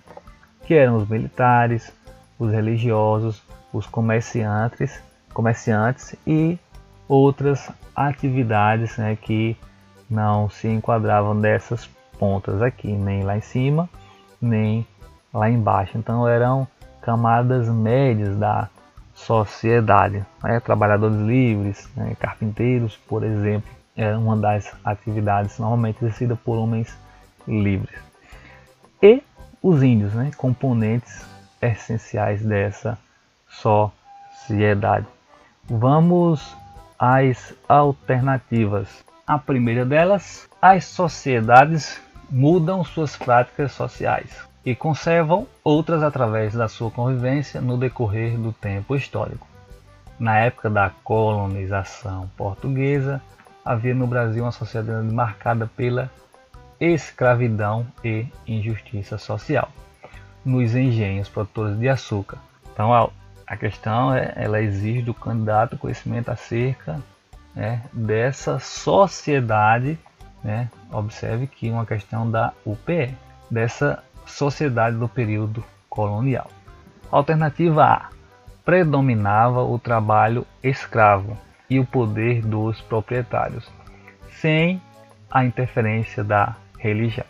que 0.66 0.74
eram 0.74 0.98
os 0.98 1.08
militares, 1.08 1.94
os 2.38 2.52
religiosos, 2.52 3.42
os 3.72 3.86
comerciantes, 3.86 5.00
comerciantes 5.34 6.16
e 6.26 6.58
outras 7.08 7.72
atividades 7.96 8.98
né, 8.98 9.16
que 9.16 9.58
não 10.10 10.50
se 10.50 10.68
enquadravam 10.68 11.40
dessas 11.40 11.90
pontas 12.20 12.62
aqui, 12.62 12.92
nem 12.92 13.24
lá 13.24 13.38
em 13.38 13.42
cima, 13.42 13.90
nem 14.42 14.86
lá 15.34 15.50
embaixo. 15.50 15.98
Então 15.98 16.28
eram 16.28 16.68
camadas 17.02 17.70
médias 17.70 18.38
da 18.38 18.70
sociedade. 19.14 20.26
Né? 20.44 20.60
Trabalhadores 20.60 21.18
livres, 21.18 21.90
né? 21.96 22.16
carpinteiros, 22.20 22.98
por 23.08 23.24
exemplo, 23.24 23.70
era 23.96 24.18
uma 24.18 24.36
das 24.36 24.74
atividades 24.84 25.58
normalmente 25.58 26.04
exercida 26.04 26.36
por 26.36 26.58
homens 26.58 26.96
livres. 27.48 27.96
E 29.02 29.24
os 29.62 29.82
índios, 29.82 30.14
né? 30.14 30.32
componentes 30.38 31.26
essenciais 31.68 32.44
dessa 32.44 32.98
sociedade. 33.50 35.06
Vamos 35.68 36.56
às 37.00 37.54
alternativas. 37.68 39.04
A 39.26 39.38
primeira 39.38 39.86
delas, 39.86 40.48
as 40.62 40.86
sociedades 40.86 42.02
mudam 42.30 42.84
suas 42.84 43.16
práticas 43.16 43.72
sociais 43.72 44.30
e 44.66 44.76
conservam 44.76 45.48
outras 45.64 46.04
através 46.04 46.54
da 46.54 46.68
sua 46.68 46.92
convivência 46.92 47.62
no 47.62 47.78
decorrer 47.78 48.38
do 48.38 48.52
tempo 48.52 48.96
histórico. 48.96 49.48
Na 50.20 50.40
época 50.40 50.70
da 50.70 50.92
colonização 51.04 52.30
portuguesa, 52.38 53.22
havia 53.64 53.94
no 53.94 54.08
Brasil 54.08 54.44
uma 54.44 54.52
sociedade 54.52 55.14
marcada 55.14 55.70
pela 55.76 56.10
escravidão 56.80 57.86
e 58.04 58.28
injustiça 58.48 59.18
social 59.18 59.70
nos 60.46 60.76
engenhos 60.76 61.28
produtores 61.28 61.78
de 61.80 61.90
açúcar. 61.90 62.38
Então 62.72 62.94
a, 62.94 63.10
a 63.48 63.58
questão 63.58 64.14
é, 64.14 64.34
ela 64.36 64.62
exige 64.62 65.02
do 65.02 65.14
candidato 65.14 65.78
conhecimento 65.78 66.30
acerca 66.30 67.02
né, 67.56 67.82
dessa 67.92 68.60
sociedade, 68.60 69.98
né, 70.44 70.70
observe 70.92 71.48
que 71.48 71.70
uma 71.72 71.86
questão 71.86 72.30
da 72.30 72.54
UPE, 72.66 73.16
dessa 73.50 74.04
sociedade 74.26 74.98
do 74.98 75.08
período 75.08 75.64
colonial. 75.90 76.50
Alternativa 77.12 77.86
A: 77.86 78.10
predominava 78.64 79.64
o 79.64 79.80
trabalho 79.80 80.46
escravo 80.62 81.38
e 81.70 81.80
o 81.80 81.86
poder 81.86 82.42
dos 82.42 82.82
proprietários, 82.82 83.72
sem 84.30 84.82
a 85.32 85.44
interferência 85.44 86.24
da 86.24 86.56
religião. 86.78 87.26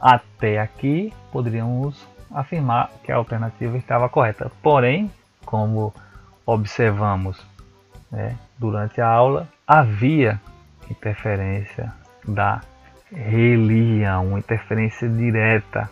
Até 0.00 0.58
aqui 0.58 1.12
poderíamos 1.30 2.06
afirmar 2.36 2.90
que 3.02 3.10
a 3.10 3.16
alternativa 3.16 3.78
estava 3.78 4.10
correta. 4.10 4.52
Porém, 4.62 5.10
como 5.46 5.94
observamos 6.44 7.42
né, 8.12 8.36
durante 8.58 9.00
a 9.00 9.08
aula, 9.08 9.48
havia 9.66 10.38
interferência 10.90 11.90
da 12.28 12.60
religião, 13.10 14.36
interferência 14.36 15.08
direta 15.08 15.88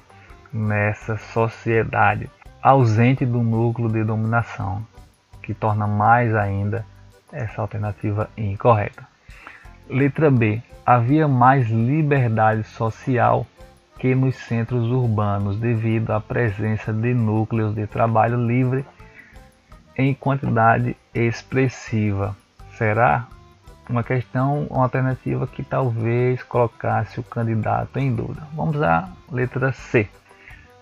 nessa 0.53 1.17
sociedade, 1.17 2.29
ausente 2.63 3.25
do 3.25 3.43
núcleo 3.43 3.89
de 3.89 4.05
dominação, 4.05 4.87
que 5.43 5.55
torna 5.55 5.87
mais 5.87 6.35
ainda 6.35 6.85
essa 7.33 7.63
alternativa 7.63 8.29
incorreta. 8.37 9.03
Letra 9.89 10.31
B. 10.31 10.63
Havia 10.85 11.27
mais 11.27 11.69
liberdade 11.71 12.63
social 12.65 13.47
que 13.99 14.15
nos 14.15 14.37
centros 14.37 14.91
urbanos, 14.91 15.57
devido 15.59 16.11
à 16.11 16.21
presença 16.21 16.93
de 16.93 17.15
núcleos 17.15 17.75
de 17.75 17.87
trabalho 17.87 18.37
livre 18.47 18.85
em 19.97 20.13
quantidade 20.13 20.97
expressiva. 21.15 22.37
Será 22.77 23.27
uma 23.89 24.03
questão, 24.03 24.67
uma 24.71 24.85
alternativa 24.85 25.47
que 25.47 25.63
talvez 25.63 26.43
colocasse 26.43 27.21
o 27.21 27.23
candidato 27.23 27.99
em 27.99 28.15
dúvida. 28.15 28.43
Vamos 28.55 28.83
à 28.83 29.09
letra 29.31 29.73
C. 29.73 30.09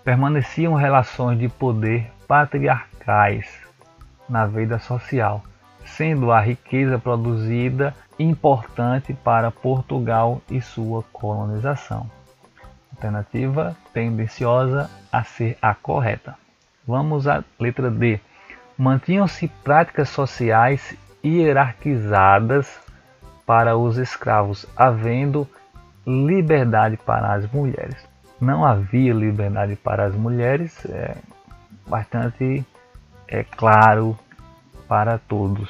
Permaneciam 0.03 0.73
relações 0.73 1.37
de 1.37 1.47
poder 1.47 2.11
patriarcais 2.27 3.47
na 4.27 4.45
vida 4.45 4.79
social, 4.79 5.43
sendo 5.85 6.31
a 6.31 6.39
riqueza 6.39 6.97
produzida 6.97 7.93
importante 8.17 9.13
para 9.13 9.51
Portugal 9.51 10.41
e 10.49 10.61
sua 10.61 11.03
colonização 11.13 12.09
alternativa 13.03 13.75
tendenciosa 13.93 14.89
a 15.11 15.23
ser 15.23 15.57
a 15.61 15.75
correta. 15.75 16.35
Vamos 16.87 17.27
à 17.27 17.43
letra 17.59 17.91
D. 17.91 18.19
Mantinham-se 18.77 19.47
práticas 19.63 20.09
sociais 20.09 20.95
hierarquizadas 21.23 22.79
para 23.45 23.77
os 23.77 23.97
escravos, 23.97 24.65
havendo 24.75 25.47
liberdade 26.07 26.97
para 26.97 27.33
as 27.33 27.49
mulheres. 27.51 27.95
Não 28.39 28.65
havia 28.65 29.13
liberdade 29.13 29.75
para 29.75 30.05
as 30.05 30.15
mulheres, 30.15 30.85
é 30.85 31.15
bastante 31.87 32.65
é 33.27 33.43
claro 33.43 34.17
para 34.87 35.17
todos. 35.17 35.69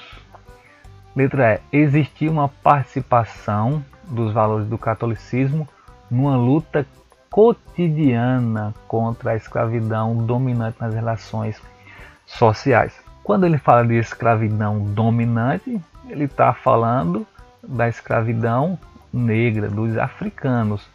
Letra 1.15 1.61
E. 1.71 1.77
Existia 1.77 2.31
uma 2.31 2.49
participação 2.49 3.83
dos 4.03 4.33
valores 4.33 4.67
do 4.67 4.77
catolicismo 4.77 5.67
numa 6.09 6.35
luta 6.35 6.85
cotidiana 7.33 8.75
contra 8.87 9.31
a 9.31 9.35
escravidão 9.35 10.15
dominante 10.15 10.77
nas 10.79 10.93
relações 10.93 11.59
sociais. 12.27 12.93
Quando 13.23 13.47
ele 13.47 13.57
fala 13.57 13.83
de 13.83 13.95
escravidão 13.95 14.79
dominante, 14.79 15.81
ele 16.07 16.25
está 16.25 16.53
falando 16.53 17.25
da 17.63 17.89
escravidão 17.89 18.77
negra, 19.11 19.67
dos 19.67 19.97
africanos. 19.97 20.87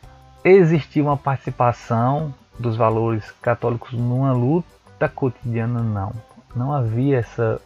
Existia 0.45 1.03
uma 1.03 1.17
participação 1.17 2.33
dos 2.57 2.77
valores 2.77 3.29
católicos 3.43 3.93
numa 3.95 4.33
luta 4.33 5.09
cotidiana? 5.09 5.81
Não. 5.83 6.13
Não 6.55 6.73
havia 6.73 7.19
essa 7.19 7.61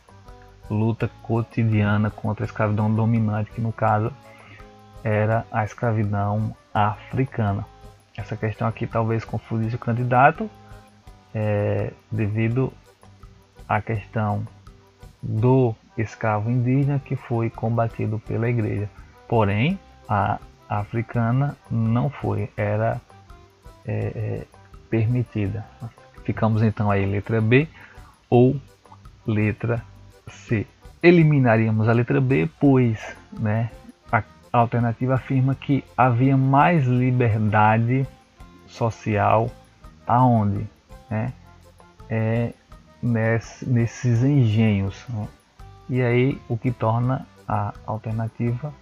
luta 0.70 1.10
cotidiana 1.22 2.08
contra 2.08 2.42
a 2.42 2.46
escravidão 2.46 2.90
dominante, 2.90 3.50
que 3.50 3.60
no 3.60 3.70
caso 3.70 4.10
era 5.04 5.44
a 5.52 5.62
escravidão 5.62 6.56
africana. 6.72 7.66
Essa 8.16 8.36
questão 8.36 8.68
aqui 8.68 8.86
talvez 8.86 9.24
confundisse 9.24 9.76
o 9.76 9.78
candidato 9.78 10.50
é, 11.34 11.92
devido 12.10 12.72
à 13.68 13.80
questão 13.80 14.46
do 15.22 15.74
escravo 15.96 16.50
indígena 16.50 16.98
que 16.98 17.16
foi 17.16 17.48
combatido 17.48 18.18
pela 18.18 18.48
igreja. 18.48 18.88
Porém, 19.28 19.78
a 20.08 20.38
africana 20.68 21.56
não 21.70 22.10
foi, 22.10 22.50
era 22.56 23.00
é, 23.86 23.92
é, 23.94 24.42
permitida. 24.90 25.64
Ficamos 26.24 26.62
então 26.62 26.90
aí 26.90 27.04
letra 27.06 27.40
B 27.40 27.68
ou 28.28 28.56
letra 29.26 29.82
C. 30.28 30.66
Eliminaríamos 31.02 31.88
a 31.88 31.92
letra 31.92 32.20
B, 32.20 32.48
pois 32.60 33.16
né, 33.32 33.70
alternativa 34.58 35.14
afirma 35.14 35.54
que 35.54 35.84
havia 35.96 36.36
mais 36.36 36.84
liberdade 36.86 38.06
social 38.66 39.50
aonde? 40.06 40.66
Né? 41.10 41.32
É 42.08 42.52
nesse, 43.02 43.68
nesses 43.68 44.22
engenhos. 44.22 45.04
Né? 45.08 45.28
E 45.88 46.02
aí 46.02 46.40
o 46.48 46.56
que 46.56 46.70
torna 46.70 47.26
a 47.48 47.72
alternativa 47.86 48.72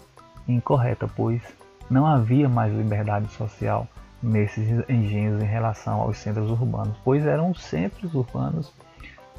incorreta, 0.47 1.09
pois 1.09 1.43
não 1.89 2.07
havia 2.07 2.49
mais 2.49 2.73
liberdade 2.73 3.29
social 3.33 3.87
nesses 4.23 4.69
engenhos 4.89 5.43
em 5.43 5.47
relação 5.47 6.01
aos 6.01 6.19
centros 6.19 6.51
urbanos, 6.51 6.97
pois 7.03 7.27
eram 7.27 7.51
os 7.51 7.63
centros 7.63 8.15
urbanos 8.15 8.73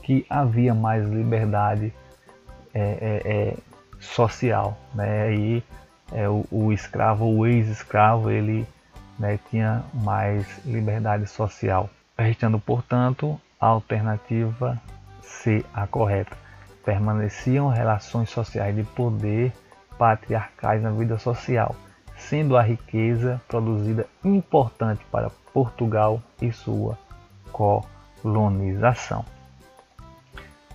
que 0.02 0.26
havia 0.30 0.74
mais 0.74 1.08
liberdade 1.08 1.94
é, 2.74 2.82
é, 2.82 3.22
é, 3.26 3.58
social. 4.00 4.78
Né? 4.94 5.34
E 5.36 5.64
é, 6.12 6.28
o, 6.28 6.46
o, 6.52 6.74
escravo, 6.74 7.26
o 7.26 7.46
ex-escravo, 7.46 8.30
ele 8.30 8.68
né, 9.18 9.40
tinha 9.50 9.84
mais 9.94 10.46
liberdade 10.66 11.28
social. 11.28 11.90
Restando, 12.18 12.60
portanto, 12.60 13.40
a 13.60 13.68
alternativa 13.68 14.80
C, 15.22 15.66
a 15.74 15.88
correta. 15.88 16.36
Permaneciam 16.84 17.70
relações 17.70 18.30
sociais 18.30 18.76
de 18.76 18.84
poder 18.84 19.54
patriarcais 19.98 20.82
na 20.82 20.90
vida 20.90 21.18
social, 21.20 21.76
sendo 22.18 22.58
a 22.58 22.62
riqueza 22.62 23.40
produzida 23.48 24.08
importante 24.24 25.06
para 25.12 25.30
Portugal 25.54 26.22
e 26.42 26.52
sua 26.52 26.98
colonização. 27.52 29.24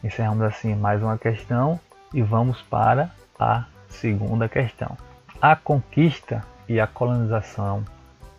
Encerramos 0.04 0.42
assim 0.42 0.74
mais 0.76 1.02
uma 1.02 1.18
questão 1.18 1.80
e 2.14 2.22
vamos 2.22 2.62
para 2.62 3.10
a 3.38 3.64
segunda 3.88 4.48
questão. 4.48 4.96
A 5.40 5.54
conquista 5.54 6.42
e 6.66 6.80
a 6.80 6.86
colonização 6.86 7.84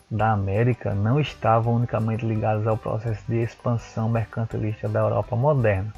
da 0.10 0.32
América 0.32 0.96
não 0.96 1.20
estavam 1.20 1.76
unicamente 1.76 2.26
ligadas 2.26 2.66
ao 2.66 2.76
processo 2.76 3.24
de 3.28 3.36
expansão 3.36 4.10
mercantilista 4.10 4.90
da 4.90 5.02
Europa 5.02 5.36
moderna. 5.36 5.94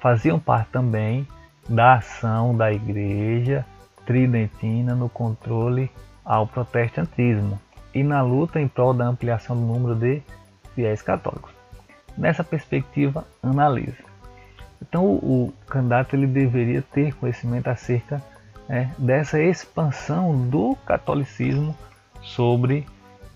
Faziam 0.00 0.38
parte 0.38 0.70
também 0.70 1.28
da 1.68 1.94
ação 1.94 2.56
da 2.56 2.72
Igreja 2.72 3.64
Tridentina 4.06 4.94
no 4.94 5.08
controle 5.08 5.90
ao 6.24 6.46
protestantismo 6.46 7.60
e 7.92 8.02
na 8.02 8.22
luta 8.22 8.58
em 8.58 8.68
prol 8.68 8.94
da 8.94 9.04
ampliação 9.04 9.54
do 9.54 9.62
número 9.62 9.94
de 9.96 10.22
fiéis 10.74 11.02
católicos. 11.02 11.52
Nessa 12.16 12.42
perspectiva, 12.42 13.26
analise. 13.42 14.02
Então, 14.80 15.04
o, 15.04 15.52
candidato 15.66 16.14
ele 16.14 16.26
deveria 16.26 16.80
ter 16.80 17.14
conhecimento 17.14 17.68
acerca 17.68 18.22
né, 18.68 18.92
dessa 18.98 19.40
expansão 19.40 20.48
do 20.48 20.76
catolicismo 20.86 21.76
sobre 22.22 22.86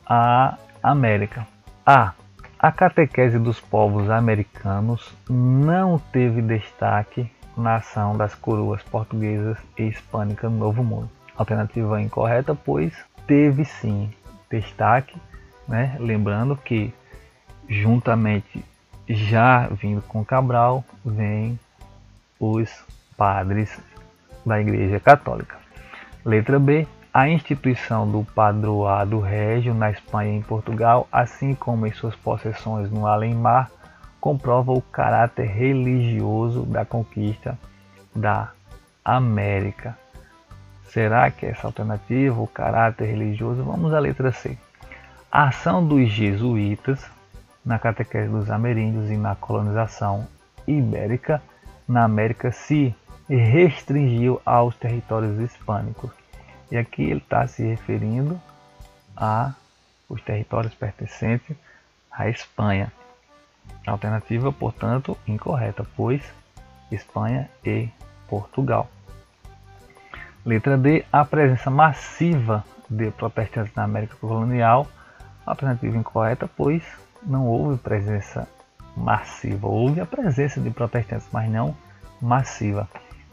a 0.07 0.57
América. 0.83 1.47
A. 1.85 2.12
A 2.59 2.71
catequese 2.71 3.38
dos 3.38 3.59
povos 3.59 4.11
americanos 4.11 5.14
não 5.29 5.99
teve 5.99 6.43
destaque 6.43 7.31
na 7.57 7.77
ação 7.77 8.16
das 8.16 8.35
coroas 8.35 8.83
portuguesas 8.83 9.57
e 9.79 9.85
hispânicas 9.85 10.51
no 10.51 10.59
Novo 10.59 10.85
Mundo. 10.85 11.11
Alternativa 11.37 12.03
incorreta, 12.03 12.55
pois 12.55 12.93
teve 13.27 13.64
sim 13.64 14.11
destaque, 14.51 15.16
né? 15.66 15.97
lembrando 15.99 16.55
que 16.55 16.93
juntamente 17.69 18.62
já 19.09 19.69
vindo 19.69 20.03
com 20.03 20.25
Cabral 20.25 20.85
vem 21.05 21.59
os 22.38 22.71
padres 23.16 23.79
da 24.44 24.61
Igreja 24.61 25.00
Católica. 25.00 25.57
Letra 26.24 26.59
B. 26.59 26.87
A 27.12 27.29
instituição 27.29 28.09
do 28.09 28.22
padroado 28.22 29.18
régio 29.18 29.74
na 29.74 29.90
Espanha 29.90 30.33
e 30.33 30.37
em 30.37 30.42
Portugal, 30.42 31.09
assim 31.11 31.57
como 31.57 31.85
em 31.85 31.92
suas 31.92 32.14
possessões 32.14 32.88
no 32.88 33.05
além-mar, 33.05 33.68
comprova 34.20 34.70
o 34.70 34.81
caráter 34.81 35.46
religioso 35.46 36.62
da 36.62 36.85
conquista 36.85 37.59
da 38.14 38.53
América. 39.05 39.98
Será 40.85 41.31
que 41.33 41.46
essa 41.46 41.66
alternativa, 41.66 42.40
o 42.40 42.46
caráter 42.46 43.07
religioso? 43.07 43.64
Vamos 43.64 43.92
à 43.92 43.98
letra 43.98 44.31
C. 44.31 44.57
A 45.33 45.48
ação 45.48 45.85
dos 45.85 46.09
jesuítas 46.11 47.05
na 47.64 47.79
catequese 47.79 48.29
dos 48.29 48.50
ameríndios 48.50 49.11
e 49.11 49.16
na 49.16 49.35
colonização 49.35 50.29
ibérica 50.66 51.42
na 51.88 52.05
América 52.05 52.53
se 52.53 52.94
restringiu 53.37 54.40
aos 54.45 54.75
territórios 54.77 55.38
hispânicos. 55.38 56.11
E 56.71 56.77
aqui 56.77 57.03
ele 57.03 57.21
está 57.21 57.47
se 57.47 57.62
referindo 57.62 58.40
a 59.16 59.55
os 60.09 60.21
territórios 60.23 60.75
pertencentes 60.75 61.57
à 62.11 62.29
Espanha. 62.29 62.93
Alternativa, 63.87 64.53
portanto, 64.53 65.16
incorreta, 65.27 65.87
pois 65.97 66.23
Espanha 66.90 67.49
e 67.64 67.88
Portugal. 68.29 68.88
Letra 70.45 70.77
D. 70.77 71.05
A 71.12 71.25
presença 71.25 71.71
massiva 71.71 72.64
de 72.88 73.11
protestantes 73.12 73.75
na 73.75 73.85
América 73.85 74.16
colonial. 74.16 74.87
Alternativa 75.47 75.97
incorreta, 75.97 76.49
pois 76.57 76.83
não 77.23 77.47
houve 77.47 77.79
presença 77.79 78.49
massiva. 78.97 79.69
Houve 79.69 80.01
a 80.01 80.07
presença 80.07 80.61
de 80.61 80.71
protestantes, 80.71 81.29
mas 81.33 81.49
não 81.49 81.77
massiva. 82.21 82.88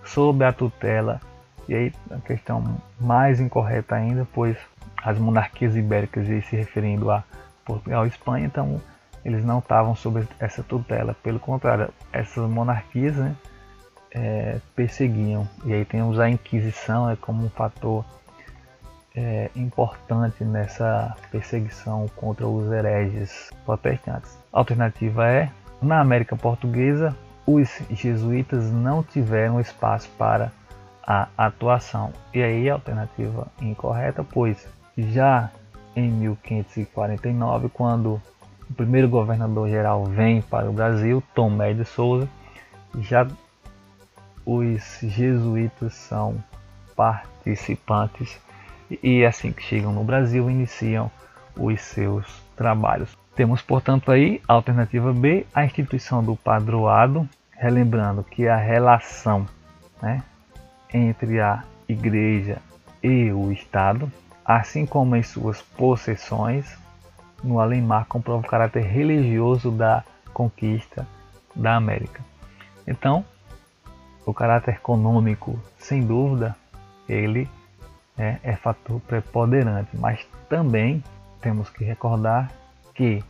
Sob 0.07 0.43
a 0.43 0.51
tutela, 0.51 1.21
e 1.67 1.75
aí 1.75 1.93
a 2.09 2.17
questão 2.19 2.81
mais 2.99 3.39
incorreta 3.39 3.95
ainda, 3.95 4.27
pois 4.33 4.57
as 5.03 5.17
monarquias 5.17 5.75
ibéricas, 5.75 6.27
e 6.27 6.41
se 6.41 6.55
referindo 6.55 7.11
a 7.11 7.23
Portugal 7.65 8.05
e 8.05 8.09
Espanha, 8.09 8.45
então 8.45 8.81
eles 9.23 9.43
não 9.43 9.59
estavam 9.59 9.95
sob 9.95 10.25
essa 10.39 10.63
tutela. 10.63 11.15
Pelo 11.21 11.39
contrário, 11.39 11.89
essas 12.13 12.49
monarquias 12.49 13.15
né, 13.15 13.35
é, 14.11 14.59
perseguiam. 14.75 15.47
E 15.65 15.73
aí 15.73 15.85
temos 15.85 16.19
a 16.19 16.29
Inquisição 16.29 17.09
é 17.09 17.15
como 17.15 17.45
um 17.45 17.49
fator 17.49 18.05
é, 19.15 19.49
importante 19.55 20.43
nessa 20.43 21.15
perseguição 21.31 22.07
contra 22.15 22.47
os 22.47 22.71
hereges 22.71 23.51
protestantes. 23.65 24.37
A 24.53 24.59
alternativa 24.59 25.27
é, 25.27 25.49
na 25.81 25.99
América 25.99 26.35
Portuguesa, 26.35 27.15
os 27.47 27.81
jesuítas 27.89 28.69
não 28.69 29.01
tiveram 29.01 29.59
espaço 29.59 30.09
para 30.17 30.51
a 31.01 31.29
atuação. 31.37 32.11
E 32.33 32.43
aí 32.43 32.69
a 32.69 32.73
alternativa 32.73 33.47
incorreta, 33.61 34.21
pois 34.21 34.67
já 34.97 35.49
em 35.95 36.11
1549, 36.11 37.69
quando 37.69 38.21
o 38.69 38.73
primeiro 38.75 39.07
governador 39.07 39.69
geral 39.69 40.03
vem 40.03 40.41
para 40.41 40.69
o 40.69 40.73
Brasil, 40.73 41.23
Tomé 41.33 41.73
de 41.73 41.85
Souza, 41.85 42.27
já 42.99 43.25
os 44.45 44.99
jesuítas 45.01 45.93
são 45.93 46.43
participantes 46.95 48.39
e 49.01 49.25
assim 49.25 49.53
que 49.53 49.63
chegam 49.63 49.93
no 49.93 50.03
Brasil 50.03 50.49
iniciam 50.49 51.09
os 51.55 51.81
seus 51.81 52.25
trabalhos. 52.55 53.17
Temos, 53.35 53.61
portanto, 53.61 54.11
aí 54.11 54.41
a 54.47 54.53
alternativa 54.53 55.13
B, 55.13 55.45
a 55.53 55.63
instituição 55.63 56.23
do 56.23 56.35
padroado, 56.35 57.29
relembrando 57.57 58.23
que 58.23 58.47
a 58.47 58.55
relação 58.55 59.45
né, 60.01 60.23
entre 60.93 61.41
a 61.41 61.63
igreja 61.89 62.59
e 63.03 63.31
o 63.31 63.51
Estado, 63.51 64.11
assim 64.45 64.85
como 64.85 65.15
em 65.15 65.23
suas 65.23 65.61
possessões, 65.61 66.77
no 67.43 67.59
além-mar 67.59 68.05
comprova 68.05 68.45
o 68.45 68.49
caráter 68.49 68.83
religioso 68.83 69.71
da 69.71 70.03
conquista 70.33 71.07
da 71.55 71.75
América. 71.75 72.23
Então, 72.87 73.25
o 74.25 74.33
caráter 74.33 74.75
econômico, 74.75 75.59
sem 75.77 76.05
dúvida, 76.05 76.55
ele 77.07 77.49
é, 78.17 78.37
é 78.43 78.55
fator 78.55 78.99
preponderante, 79.01 79.89
mas 79.93 80.25
também 80.49 81.03
temos 81.41 81.69
que 81.69 81.83
recordar 81.83 82.51
que 82.93 83.23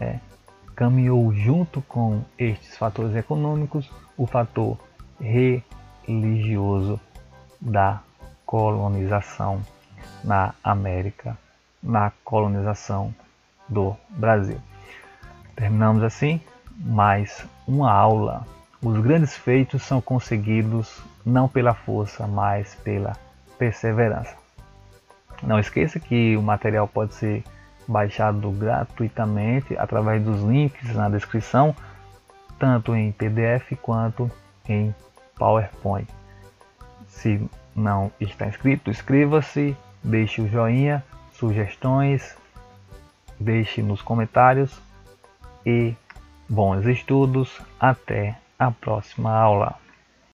é, 0.00 0.18
caminhou 0.80 1.30
junto 1.34 1.82
com 1.82 2.24
estes 2.38 2.74
fatores 2.78 3.14
econômicos 3.14 3.90
o 4.16 4.26
fator 4.26 4.78
religioso 5.20 6.98
da 7.60 8.00
colonização 8.46 9.60
na 10.24 10.54
América, 10.64 11.36
na 11.82 12.10
colonização 12.24 13.14
do 13.68 13.94
Brasil. 14.08 14.58
Terminamos 15.54 16.02
assim 16.02 16.40
mais 16.74 17.44
uma 17.68 17.92
aula. 17.92 18.46
Os 18.82 18.98
grandes 19.00 19.36
feitos 19.36 19.82
são 19.82 20.00
conseguidos 20.00 20.98
não 21.26 21.46
pela 21.46 21.74
força, 21.74 22.26
mas 22.26 22.74
pela 22.76 23.18
perseverança. 23.58 24.34
Não 25.42 25.58
esqueça 25.58 26.00
que 26.00 26.38
o 26.38 26.42
material 26.42 26.88
pode 26.88 27.12
ser 27.12 27.44
baixado 27.90 28.52
gratuitamente 28.52 29.76
através 29.76 30.22
dos 30.22 30.42
links 30.42 30.94
na 30.94 31.08
descrição, 31.08 31.74
tanto 32.56 32.94
em 32.94 33.10
PDF 33.10 33.76
quanto 33.82 34.30
em 34.68 34.94
PowerPoint. 35.36 36.08
Se 37.08 37.44
não 37.74 38.12
está 38.20 38.46
inscrito, 38.46 38.90
inscreva-se, 38.90 39.76
deixe 40.04 40.40
o 40.40 40.48
joinha, 40.48 41.04
sugestões, 41.32 42.36
deixe 43.40 43.82
nos 43.82 44.00
comentários 44.00 44.80
e 45.66 45.96
bons 46.48 46.86
estudos. 46.86 47.60
Até 47.80 48.38
a 48.56 48.70
próxima 48.70 49.32
aula. 49.32 49.74